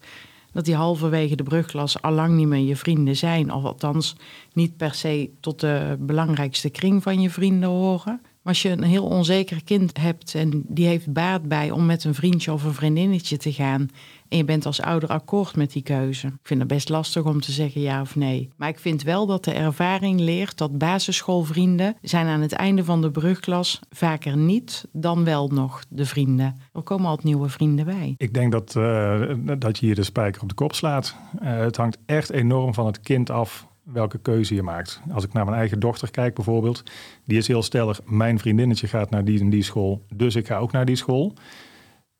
dat 0.51 0.65
die 0.65 0.75
halverwege 0.75 1.35
de 1.35 1.43
brugklas 1.43 2.01
al 2.01 2.11
lang 2.11 2.35
niet 2.35 2.47
meer 2.47 2.67
je 2.67 2.75
vrienden 2.75 3.15
zijn. 3.15 3.53
Of 3.53 3.63
althans 3.63 4.15
niet 4.53 4.77
per 4.77 4.93
se 4.93 5.29
tot 5.39 5.59
de 5.59 5.95
belangrijkste 5.99 6.69
kring 6.69 7.03
van 7.03 7.21
je 7.21 7.29
vrienden 7.29 7.69
horen. 7.69 8.21
Als 8.43 8.61
je 8.61 8.69
een 8.69 8.83
heel 8.83 9.05
onzeker 9.05 9.63
kind 9.63 9.97
hebt 9.97 10.35
en 10.35 10.63
die 10.67 10.87
heeft 10.87 11.13
baat 11.13 11.47
bij 11.47 11.71
om 11.71 11.85
met 11.85 12.03
een 12.03 12.13
vriendje 12.13 12.53
of 12.53 12.63
een 12.63 12.73
vriendinnetje 12.73 13.37
te 13.37 13.53
gaan. 13.53 13.89
En 14.29 14.37
je 14.37 14.45
bent 14.45 14.65
als 14.65 14.81
ouder 14.81 15.09
akkoord 15.09 15.55
met 15.55 15.71
die 15.71 15.81
keuze. 15.81 16.27
Ik 16.27 16.33
vind 16.43 16.59
het 16.59 16.69
best 16.69 16.89
lastig 16.89 17.23
om 17.23 17.41
te 17.41 17.51
zeggen 17.51 17.81
ja 17.81 18.01
of 18.01 18.15
nee. 18.15 18.49
Maar 18.57 18.69
ik 18.69 18.79
vind 18.79 19.03
wel 19.03 19.25
dat 19.25 19.43
de 19.43 19.53
ervaring 19.53 20.19
leert 20.19 20.57
dat 20.57 20.77
basisschoolvrienden 20.77 21.95
zijn 22.01 22.27
aan 22.27 22.41
het 22.41 22.51
einde 22.51 22.83
van 22.83 23.01
de 23.01 23.11
brugklas 23.11 23.79
vaker 23.89 24.37
niet 24.37 24.87
dan 24.91 25.23
wel 25.23 25.47
nog 25.47 25.83
de 25.89 26.05
vrienden. 26.05 26.55
Er 26.73 26.81
komen 26.81 27.05
altijd 27.05 27.27
nieuwe 27.27 27.49
vrienden 27.49 27.85
bij. 27.85 28.13
Ik 28.17 28.33
denk 28.33 28.51
dat, 28.51 28.75
uh, 28.77 29.33
dat 29.57 29.77
je 29.77 29.85
hier 29.85 29.95
de 29.95 30.03
spijker 30.03 30.41
op 30.41 30.49
de 30.49 30.55
kop 30.55 30.73
slaat. 30.73 31.15
Uh, 31.43 31.57
het 31.57 31.77
hangt 31.77 31.97
echt 32.05 32.31
enorm 32.31 32.73
van 32.73 32.85
het 32.85 32.99
kind 32.99 33.29
af 33.29 33.69
welke 33.83 34.17
keuze 34.17 34.55
je 34.55 34.63
maakt. 34.63 35.01
Als 35.11 35.23
ik 35.23 35.33
naar 35.33 35.45
mijn 35.45 35.57
eigen 35.57 35.79
dochter 35.79 36.11
kijk 36.11 36.35
bijvoorbeeld, 36.35 36.83
die 37.25 37.37
is 37.37 37.47
heel 37.47 37.63
stellig, 37.63 38.01
mijn 38.05 38.39
vriendinnetje 38.39 38.87
gaat 38.87 39.09
naar 39.09 39.23
die 39.23 39.39
en 39.39 39.49
die 39.49 39.63
school, 39.63 40.05
dus 40.15 40.35
ik 40.35 40.47
ga 40.47 40.57
ook 40.57 40.71
naar 40.71 40.85
die 40.85 40.95
school. 40.95 41.33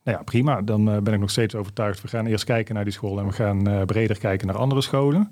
Nou 0.04 0.18
ja, 0.18 0.24
prima. 0.24 0.62
Dan 0.62 0.90
uh, 0.90 0.98
ben 0.98 1.14
ik 1.14 1.20
nog 1.20 1.30
steeds 1.30 1.56
overtuigd. 1.56 2.02
We 2.02 2.08
gaan 2.08 2.26
eerst 2.26 2.44
kijken 2.44 2.76
naar 2.76 2.84
die 2.84 2.94
school 2.94 3.20
en 3.20 3.26
we 3.26 3.32
gaan 3.32 3.70
uh, 3.70 3.82
breder 3.82 4.18
kijken 4.18 4.48
naar 4.48 4.58
andere 4.58 4.82
scholen. 4.82 5.32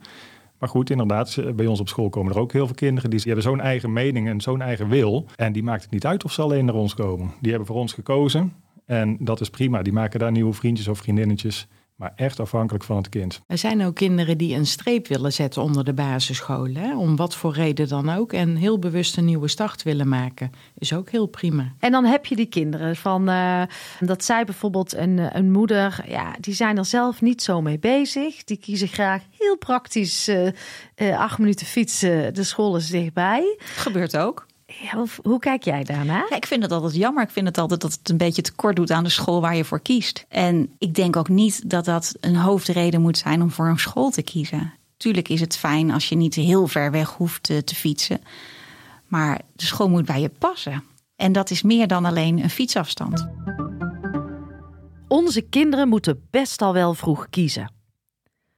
Maar 0.59 0.69
goed, 0.69 0.89
inderdaad, 0.89 1.55
bij 1.55 1.65
ons 1.65 1.79
op 1.79 1.87
school 1.87 2.09
komen 2.09 2.33
er 2.33 2.39
ook 2.39 2.51
heel 2.51 2.65
veel 2.65 2.75
kinderen 2.75 3.09
die 3.09 3.19
hebben 3.23 3.43
zo'n 3.43 3.61
eigen 3.61 3.93
mening 3.93 4.27
en 4.27 4.41
zo'n 4.41 4.61
eigen 4.61 4.89
wil. 4.89 5.25
En 5.35 5.53
die 5.53 5.63
maakt 5.63 5.81
het 5.81 5.91
niet 5.91 6.05
uit 6.05 6.23
of 6.23 6.31
ze 6.31 6.41
alleen 6.41 6.65
naar 6.65 6.75
ons 6.75 6.93
komen. 6.93 7.31
Die 7.39 7.49
hebben 7.49 7.67
voor 7.67 7.77
ons 7.77 7.93
gekozen 7.93 8.53
en 8.85 9.17
dat 9.19 9.41
is 9.41 9.49
prima. 9.49 9.81
Die 9.81 9.93
maken 9.93 10.19
daar 10.19 10.31
nieuwe 10.31 10.53
vriendjes 10.53 10.87
of 10.87 10.97
vriendinnetjes 10.97 11.67
maar 11.99 12.13
echt 12.15 12.39
afhankelijk 12.39 12.83
van 12.83 12.97
het 12.97 13.09
kind. 13.09 13.41
Er 13.47 13.57
zijn 13.57 13.85
ook 13.85 13.95
kinderen 13.95 14.37
die 14.37 14.55
een 14.55 14.65
streep 14.65 15.07
willen 15.07 15.33
zetten 15.33 15.61
onder 15.61 15.83
de 15.83 15.93
basisscholen, 15.93 16.75
hè? 16.75 16.97
om 16.97 17.15
wat 17.15 17.35
voor 17.35 17.53
reden 17.53 17.87
dan 17.87 18.09
ook, 18.09 18.33
en 18.33 18.55
heel 18.55 18.79
bewust 18.79 19.17
een 19.17 19.25
nieuwe 19.25 19.47
start 19.47 19.83
willen 19.83 20.07
maken. 20.07 20.51
Is 20.77 20.93
ook 20.93 21.09
heel 21.09 21.25
prima. 21.25 21.73
En 21.79 21.91
dan 21.91 22.05
heb 22.05 22.25
je 22.25 22.35
die 22.35 22.45
kinderen 22.45 22.95
van 22.95 23.29
uh, 23.29 23.63
dat 23.99 24.23
zij 24.23 24.45
bijvoorbeeld 24.45 24.95
een, 24.95 25.37
een 25.37 25.51
moeder, 25.51 26.03
ja, 26.07 26.35
die 26.39 26.53
zijn 26.53 26.77
er 26.77 26.85
zelf 26.85 27.21
niet 27.21 27.41
zo 27.41 27.61
mee 27.61 27.79
bezig. 27.79 28.43
Die 28.43 28.57
kiezen 28.57 28.87
graag 28.87 29.23
heel 29.37 29.57
praktisch 29.57 30.29
uh, 30.29 30.47
uh, 30.95 31.19
acht 31.19 31.37
minuten 31.37 31.65
fietsen, 31.65 32.33
de 32.33 32.43
school 32.43 32.75
is 32.75 32.87
dichtbij. 32.87 33.57
Gebeurt 33.59 34.17
ook. 34.17 34.47
Ja, 34.69 34.95
hoe, 34.95 35.07
hoe, 35.23 35.39
kijk 35.39 35.63
jij 35.63 35.83
daarna? 35.83 36.25
Ja, 36.29 36.35
ik 36.35 36.45
vind 36.45 36.63
het 36.63 36.71
altijd 36.71 36.95
jammer. 36.95 37.23
Ik 37.23 37.29
vind 37.29 37.47
het 37.47 37.57
altijd 37.57 37.81
dat 37.81 37.93
het 37.93 38.09
een 38.09 38.17
beetje 38.17 38.41
tekort 38.41 38.75
doet 38.75 38.91
aan 38.91 39.03
de 39.03 39.09
school 39.09 39.41
waar 39.41 39.55
je 39.55 39.65
voor 39.65 39.79
kiest. 39.79 40.25
En 40.27 40.73
ik 40.77 40.93
denk 40.93 41.15
ook 41.15 41.29
niet 41.29 41.69
dat 41.69 41.85
dat 41.85 42.15
een 42.19 42.35
hoofdreden 42.35 43.01
moet 43.01 43.17
zijn 43.17 43.41
om 43.41 43.51
voor 43.51 43.67
een 43.67 43.79
school 43.79 44.09
te 44.09 44.21
kiezen. 44.21 44.73
Tuurlijk 44.97 45.29
is 45.29 45.39
het 45.39 45.57
fijn 45.57 45.91
als 45.91 46.09
je 46.09 46.15
niet 46.15 46.35
heel 46.35 46.67
ver 46.67 46.91
weg 46.91 47.09
hoeft 47.09 47.43
te, 47.43 47.63
te 47.63 47.75
fietsen. 47.75 48.21
Maar 49.07 49.41
de 49.55 49.65
school 49.65 49.89
moet 49.89 50.05
bij 50.05 50.21
je 50.21 50.29
passen. 50.29 50.83
En 51.15 51.31
dat 51.31 51.49
is 51.49 51.61
meer 51.61 51.87
dan 51.87 52.05
alleen 52.05 52.43
een 52.43 52.49
fietsafstand. 52.49 53.27
Onze 55.07 55.41
kinderen 55.41 55.87
moeten 55.87 56.27
best 56.29 56.61
al 56.61 56.73
wel 56.73 56.93
vroeg 56.93 57.29
kiezen. 57.29 57.71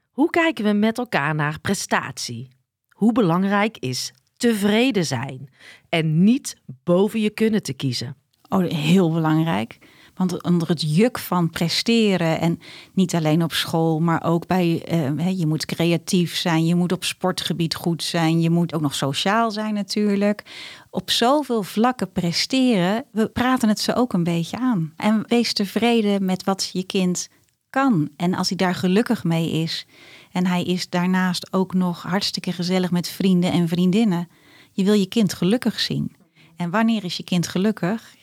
Hoe 0.10 0.30
kijken 0.30 0.66
we 0.66 0.74
met 0.74 0.98
elkaar 0.98 1.36
naar 1.36 1.60
prestatie? 1.60 2.50
Hoe 2.90 3.12
belangrijk 3.12 3.78
is 3.78 4.12
tevreden 4.42 5.06
zijn 5.06 5.50
en 5.90 6.24
niet 6.24 6.56
boven 6.84 7.22
je 7.22 7.30
kunnen 7.30 7.64
te 7.64 7.74
kiezen. 7.74 8.16
Oh, 8.50 8.66
heel 8.72 9.12
belangrijk. 9.12 9.78
Want 10.14 10.44
onder 10.44 10.68
het 10.68 10.96
juk 10.96 11.20
van 11.20 11.50
presteren 11.50 12.40
en 12.40 12.60
niet 12.94 13.16
alleen 13.16 13.44
op 13.44 13.54
school, 13.54 14.00
maar 14.00 14.24
ook 14.24 14.48
bij 14.48 14.84
uh, 14.92 15.40
je 15.40 15.48
moet 15.48 15.66
creatief 15.66 16.36
zijn, 16.36 16.66
je 16.66 16.76
moet 16.76 16.92
op 16.92 17.04
sportgebied 17.04 17.76
goed 17.76 18.04
zijn, 18.04 18.42
je 18.42 18.50
moet 18.50 18.74
ook 18.74 18.82
nog 18.82 18.96
sociaal 18.96 19.52
zijn 19.52 19.74
natuurlijk. 19.74 20.44
Op 20.90 21.12
zoveel 21.12 21.64
vlakken 21.64 22.12
presteren, 22.12 23.06
we 23.12 23.28
praten 23.28 23.70
het 23.70 23.80
ze 23.80 23.96
ook 23.96 24.14
een 24.14 24.24
beetje 24.24 24.58
aan. 24.58 24.94
En 24.98 25.24
wees 25.28 25.54
tevreden 25.54 26.26
met 26.26 26.44
wat 26.44 26.70
je 26.74 26.84
kind 26.84 27.30
kan. 27.70 28.10
En 28.18 28.34
als 28.34 28.48
hij 28.48 28.58
daar 28.58 28.76
gelukkig 28.76 29.24
mee 29.24 29.52
is, 29.52 29.86
en 30.32 30.48
hij 30.48 30.64
is 30.64 30.90
daarnaast 30.90 31.54
ook 31.54 31.74
nog 31.74 32.02
hartstikke 32.04 32.52
gezellig 32.52 32.92
met 32.92 33.08
vrienden 33.08 33.52
en 33.52 33.68
vriendinnen. 33.68 34.28
Je 34.72 34.84
wil 34.84 34.94
je 34.94 35.08
kind 35.08 35.34
gelukkig 35.34 35.80
zien. 35.80 36.16
En 36.56 36.70
wanneer 36.70 37.04
is 37.04 37.18
je 37.18 37.24
kind 37.24 37.48
gelukkig? 37.48 38.16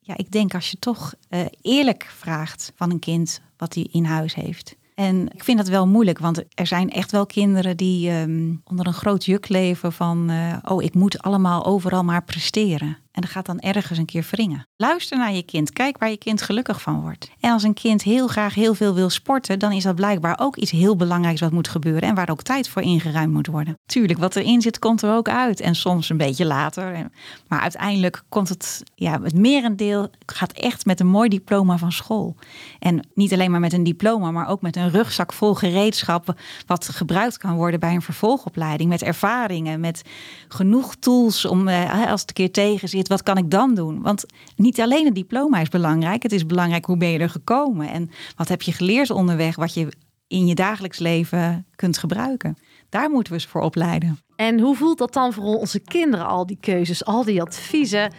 Ja, 0.00 0.16
ik 0.16 0.30
denk 0.30 0.54
als 0.54 0.70
je 0.70 0.78
toch 0.78 1.14
uh, 1.30 1.40
eerlijk 1.62 2.04
vraagt 2.16 2.72
van 2.74 2.90
een 2.90 2.98
kind 2.98 3.40
wat 3.56 3.74
hij 3.74 3.88
in 3.90 4.04
huis 4.04 4.34
heeft. 4.34 4.76
En 4.94 5.28
ik 5.34 5.44
vind 5.44 5.58
dat 5.58 5.68
wel 5.68 5.86
moeilijk, 5.86 6.18
want 6.18 6.44
er 6.54 6.66
zijn 6.66 6.90
echt 6.90 7.10
wel 7.10 7.26
kinderen 7.26 7.76
die 7.76 8.10
um, 8.10 8.60
onder 8.64 8.86
een 8.86 8.92
groot 8.92 9.24
juk 9.24 9.48
leven 9.48 9.92
van, 9.92 10.30
uh, 10.30 10.56
oh, 10.62 10.82
ik 10.82 10.94
moet 10.94 11.22
allemaal 11.22 11.64
overal 11.64 12.04
maar 12.04 12.24
presteren. 12.24 12.98
En 13.12 13.20
dat 13.20 13.30
gaat 13.30 13.46
dan 13.46 13.58
ergens 13.58 13.98
een 13.98 14.04
keer 14.04 14.26
wringen. 14.30 14.66
Luister 14.76 15.18
naar 15.18 15.32
je 15.32 15.42
kind. 15.42 15.72
Kijk 15.72 15.98
waar 15.98 16.10
je 16.10 16.16
kind 16.16 16.42
gelukkig 16.42 16.82
van 16.82 17.00
wordt. 17.00 17.30
En 17.40 17.52
als 17.52 17.62
een 17.62 17.74
kind 17.74 18.02
heel 18.02 18.26
graag 18.26 18.54
heel 18.54 18.74
veel 18.74 18.94
wil 18.94 19.10
sporten, 19.10 19.58
dan 19.58 19.72
is 19.72 19.82
dat 19.82 19.94
blijkbaar 19.94 20.38
ook 20.40 20.56
iets 20.56 20.70
heel 20.70 20.96
belangrijks 20.96 21.40
wat 21.40 21.52
moet 21.52 21.68
gebeuren. 21.68 22.02
En 22.02 22.14
waar 22.14 22.30
ook 22.30 22.42
tijd 22.42 22.68
voor 22.68 22.82
ingeruimd 22.82 23.32
moet 23.32 23.46
worden. 23.46 23.78
Tuurlijk, 23.86 24.18
wat 24.18 24.36
erin 24.36 24.62
zit, 24.62 24.78
komt 24.78 25.02
er 25.02 25.12
ook 25.12 25.28
uit. 25.28 25.60
En 25.60 25.74
soms 25.74 26.08
een 26.08 26.16
beetje 26.16 26.44
later. 26.44 27.10
Maar 27.48 27.60
uiteindelijk 27.60 28.22
komt 28.28 28.48
het, 28.48 28.82
ja, 28.94 29.22
het 29.22 29.34
merendeel 29.34 30.10
gaat 30.26 30.52
echt 30.52 30.86
met 30.86 31.00
een 31.00 31.06
mooi 31.06 31.28
diploma 31.28 31.78
van 31.78 31.92
school. 31.92 32.36
En 32.78 33.06
niet 33.14 33.32
alleen 33.32 33.50
maar 33.50 33.60
met 33.60 33.72
een 33.72 33.84
diploma, 33.84 34.30
maar 34.30 34.48
ook 34.48 34.62
met 34.62 34.76
een 34.76 34.90
rugzak 34.90 35.32
vol 35.32 35.54
gereedschappen. 35.54 36.36
Wat 36.66 36.88
gebruikt 36.88 37.38
kan 37.38 37.56
worden 37.56 37.80
bij 37.80 37.94
een 37.94 38.02
vervolgopleiding. 38.02 38.88
Met 38.88 39.02
ervaringen, 39.02 39.80
met 39.80 40.02
genoeg 40.48 40.94
tools 40.94 41.44
om 41.44 41.68
eh, 41.68 42.10
als 42.10 42.20
het 42.20 42.28
een 42.28 42.34
keer 42.34 42.52
tegen 42.52 42.88
zit 42.88 42.97
wat 43.06 43.22
kan 43.22 43.36
ik 43.36 43.50
dan 43.50 43.74
doen? 43.74 44.02
Want 44.02 44.24
niet 44.56 44.80
alleen 44.80 45.04
het 45.04 45.14
diploma 45.14 45.60
is 45.60 45.68
belangrijk. 45.68 46.22
Het 46.22 46.32
is 46.32 46.46
belangrijk 46.46 46.84
hoe 46.84 46.96
ben 46.96 47.08
je 47.08 47.18
er 47.18 47.30
gekomen 47.30 47.90
en 47.90 48.10
wat 48.36 48.48
heb 48.48 48.62
je 48.62 48.72
geleerd 48.72 49.10
onderweg, 49.10 49.56
wat 49.56 49.74
je 49.74 49.88
in 50.26 50.46
je 50.46 50.54
dagelijks 50.54 50.98
leven 50.98 51.66
kunt 51.74 51.98
gebruiken. 51.98 52.58
Daar 52.88 53.10
moeten 53.10 53.32
we 53.32 53.40
ze 53.40 53.48
voor 53.48 53.60
opleiden. 53.60 54.18
En 54.36 54.60
hoe 54.60 54.76
voelt 54.76 54.98
dat 54.98 55.12
dan 55.12 55.32
voor 55.32 55.44
onze 55.44 55.78
kinderen, 55.78 56.26
al 56.26 56.46
die 56.46 56.58
keuzes, 56.60 57.04
al 57.04 57.24
die 57.24 57.42
adviezen? 57.42 58.12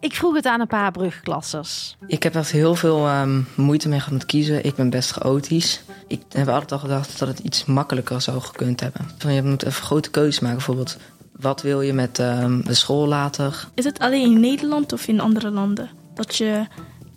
Ik 0.00 0.14
vroeg 0.14 0.34
het 0.34 0.46
aan 0.46 0.60
een 0.60 0.66
paar 0.66 0.90
brugklassers. 0.90 1.96
Ik 2.06 2.22
heb 2.22 2.34
echt 2.34 2.50
heel 2.50 2.74
veel 2.74 3.10
um, 3.10 3.46
moeite 3.56 3.88
mee 3.88 3.98
gehad 3.98 4.12
met 4.12 4.26
kiezen. 4.26 4.64
Ik 4.64 4.74
ben 4.74 4.90
best 4.90 5.10
chaotisch. 5.10 5.82
Ik 6.06 6.22
heb 6.28 6.48
altijd 6.48 6.72
al 6.72 6.78
gedacht 6.78 7.18
dat 7.18 7.28
het 7.28 7.38
iets 7.38 7.64
makkelijker 7.64 8.20
zou 8.20 8.40
gekund 8.40 8.80
hebben. 8.80 9.10
Van, 9.18 9.32
je 9.32 9.42
moet 9.42 9.64
even 9.64 9.82
grote 9.82 10.10
keuzes 10.10 10.40
maken. 10.40 10.56
Bijvoorbeeld, 10.56 10.96
wat 11.40 11.62
wil 11.62 11.80
je 11.80 11.92
met 11.92 12.18
um, 12.18 12.64
de 12.64 12.74
school 12.74 13.06
later? 13.06 13.68
Is 13.74 13.84
het 13.84 13.98
alleen 13.98 14.32
in 14.32 14.40
Nederland 14.40 14.92
of 14.92 15.08
in 15.08 15.20
andere 15.20 15.50
landen 15.50 15.90
dat 16.14 16.36
je 16.36 16.66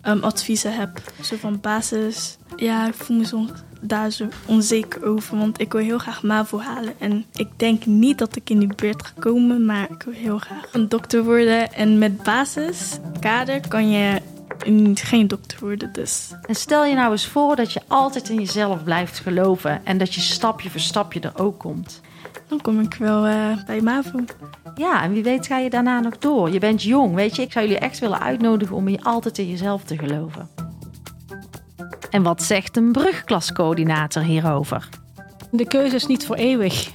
um, 0.06 0.22
adviezen 0.24 0.74
hebt? 0.74 1.12
Zo 1.22 1.36
van 1.36 1.60
basis. 1.60 2.36
Ja, 2.56 2.86
ik 2.86 2.94
voel 2.94 3.16
me 3.16 3.24
soms 3.24 3.50
daar 3.80 4.10
zo 4.10 4.28
onzeker 4.46 5.04
over, 5.04 5.38
want 5.38 5.60
ik 5.60 5.72
wil 5.72 5.80
heel 5.80 5.98
graag 5.98 6.22
MAVO 6.22 6.60
halen. 6.60 6.94
En 6.98 7.24
ik 7.32 7.48
denk 7.56 7.86
niet 7.86 8.18
dat 8.18 8.36
ik 8.36 8.50
in 8.50 8.58
die 8.58 8.74
buurt 8.74 9.06
ga 9.06 9.12
komen, 9.18 9.64
maar 9.64 9.90
ik 9.90 10.02
wil 10.02 10.14
heel 10.14 10.38
graag 10.38 10.68
een 10.72 10.88
dokter 10.88 11.24
worden. 11.24 11.72
En 11.72 11.98
met 11.98 12.22
basiskader 12.22 13.68
kan 13.68 13.90
je 13.90 14.20
geen 14.94 15.28
dokter 15.28 15.58
worden 15.60 15.92
dus. 15.92 16.30
En 16.46 16.54
stel 16.54 16.84
je 16.84 16.94
nou 16.94 17.12
eens 17.12 17.26
voor 17.26 17.56
dat 17.56 17.72
je 17.72 17.80
altijd 17.86 18.28
in 18.28 18.38
jezelf 18.38 18.84
blijft 18.84 19.18
geloven 19.18 19.80
en 19.84 19.98
dat 19.98 20.14
je 20.14 20.20
stapje 20.20 20.70
voor 20.70 20.80
stapje 20.80 21.20
er 21.20 21.38
ook 21.38 21.58
komt. 21.58 22.00
Dan 22.48 22.60
kom 22.60 22.80
ik 22.80 22.94
wel 22.94 23.26
uh, 23.26 23.64
bij 23.66 23.80
MAVO. 23.80 24.18
Ja, 24.74 25.02
en 25.02 25.12
wie 25.12 25.22
weet 25.22 25.46
ga 25.46 25.58
je 25.58 25.70
daarna 25.70 26.00
nog 26.00 26.18
door. 26.18 26.50
Je 26.50 26.58
bent 26.58 26.82
jong, 26.82 27.14
weet 27.14 27.36
je. 27.36 27.42
Ik 27.42 27.52
zou 27.52 27.66
jullie 27.66 27.80
echt 27.80 27.98
willen 27.98 28.20
uitnodigen 28.20 28.76
om 28.76 28.88
je 28.88 29.02
altijd 29.02 29.38
in 29.38 29.50
jezelf 29.50 29.82
te 29.84 29.98
geloven. 29.98 30.48
En 32.10 32.22
wat 32.22 32.42
zegt 32.42 32.76
een 32.76 32.92
brugklascoördinator 32.92 34.22
hierover? 34.22 34.88
De 35.50 35.66
keuze 35.66 35.96
is 35.96 36.06
niet 36.06 36.26
voor 36.26 36.36
eeuwig. 36.36 36.90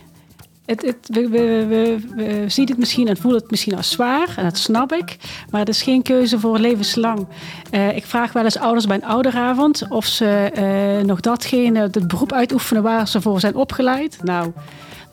Het, 0.66 0.82
het, 0.82 0.98
we, 1.08 1.30
we, 1.30 1.66
we, 1.68 2.00
we, 2.16 2.44
zien 2.48 2.68
het 2.68 2.78
misschien 2.78 3.08
en 3.08 3.18
voelen 3.18 3.42
het 3.42 3.52
misschien 3.52 3.76
als 3.76 3.90
zwaar, 3.90 4.34
en 4.38 4.44
dat 4.44 4.58
snap 4.58 4.94
ik. 4.94 5.18
Maar 5.50 5.60
het 5.60 5.70
is 5.70 5.82
geen 5.82 6.02
keuze 6.02 6.40
voor 6.40 6.60
levenslang. 6.60 7.28
Uh, 7.72 7.96
ik 7.96 8.06
vraag 8.06 8.34
wel 8.34 8.44
eens 8.44 8.58
ouders 8.58 8.86
bij 8.86 8.96
een 8.96 9.06
ouderavond 9.06 9.86
of 9.90 10.06
ze 10.06 10.52
uh, 11.00 11.06
nog 11.06 11.20
datgene, 11.20 11.80
het 11.80 12.08
beroep 12.08 12.34
uitoefenen 12.34 12.84
waar 12.84 13.08
ze 13.08 13.22
voor 13.22 13.40
zijn 13.40 13.56
opgeleid. 13.56 14.20
Nou, 14.24 14.52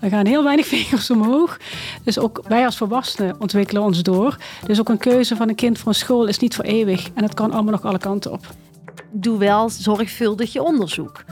er 0.04 0.10
gaan 0.10 0.26
heel 0.26 0.44
weinig 0.44 0.66
vingers 0.76 1.10
omhoog. 1.10 1.58
Dus 2.02 2.18
ook 2.18 2.42
wij 2.48 2.64
als 2.64 2.76
volwassenen 2.76 3.40
ontwikkelen 3.40 3.82
ons 3.82 4.02
door. 4.02 4.36
Dus 4.66 4.80
ook 4.80 4.88
een 4.88 4.98
keuze 4.98 5.36
van 5.36 5.48
een 5.48 5.54
kind 5.54 5.78
voor 5.78 5.88
een 5.88 5.94
school 5.94 6.26
is 6.26 6.38
niet 6.38 6.54
voor 6.54 6.64
eeuwig. 6.64 7.10
En 7.14 7.22
het 7.22 7.34
kan 7.34 7.52
allemaal 7.52 7.72
nog 7.72 7.84
alle 7.84 7.98
kanten 7.98 8.32
op. 8.32 8.46
Doe 9.12 9.38
wel 9.38 9.70
zorgvuldig 9.70 10.52
je 10.52 10.62
onderzoek. 10.62 11.24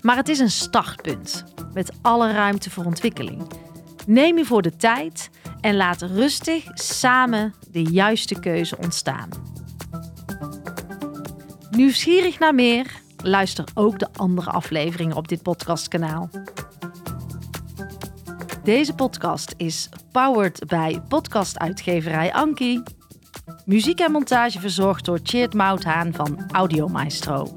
Maar 0.00 0.16
het 0.16 0.28
is 0.28 0.38
een 0.38 0.50
startpunt 0.50 1.44
met 1.72 1.92
alle 2.02 2.32
ruimte 2.32 2.70
voor 2.70 2.84
ontwikkeling. 2.84 3.42
Neem 4.06 4.38
je 4.38 4.44
voor 4.44 4.62
de 4.62 4.76
tijd 4.76 5.30
en 5.60 5.76
laat 5.76 6.02
rustig 6.02 6.64
samen 6.74 7.54
de 7.70 7.82
juiste 7.82 8.40
keuze 8.40 8.76
ontstaan. 8.76 9.28
Nieuwsgierig 11.70 12.38
naar 12.38 12.54
meer? 12.54 12.86
Luister 13.22 13.64
ook 13.74 13.98
de 13.98 14.08
andere 14.16 14.50
afleveringen 14.50 15.16
op 15.16 15.28
dit 15.28 15.42
podcastkanaal. 15.42 16.30
Deze 18.68 18.94
podcast 18.94 19.54
is 19.56 19.88
powered 20.12 20.66
bij 20.66 21.00
podcastuitgeverij 21.08 22.32
Anki. 22.32 22.82
Muziek 23.64 24.00
en 24.00 24.12
montage 24.12 24.60
verzorgd 24.60 25.04
door 25.04 25.20
Cheert 25.22 25.54
Mouthaan 25.54 26.12
van 26.12 26.44
Audio 26.52 26.88
Maestro. 26.88 27.54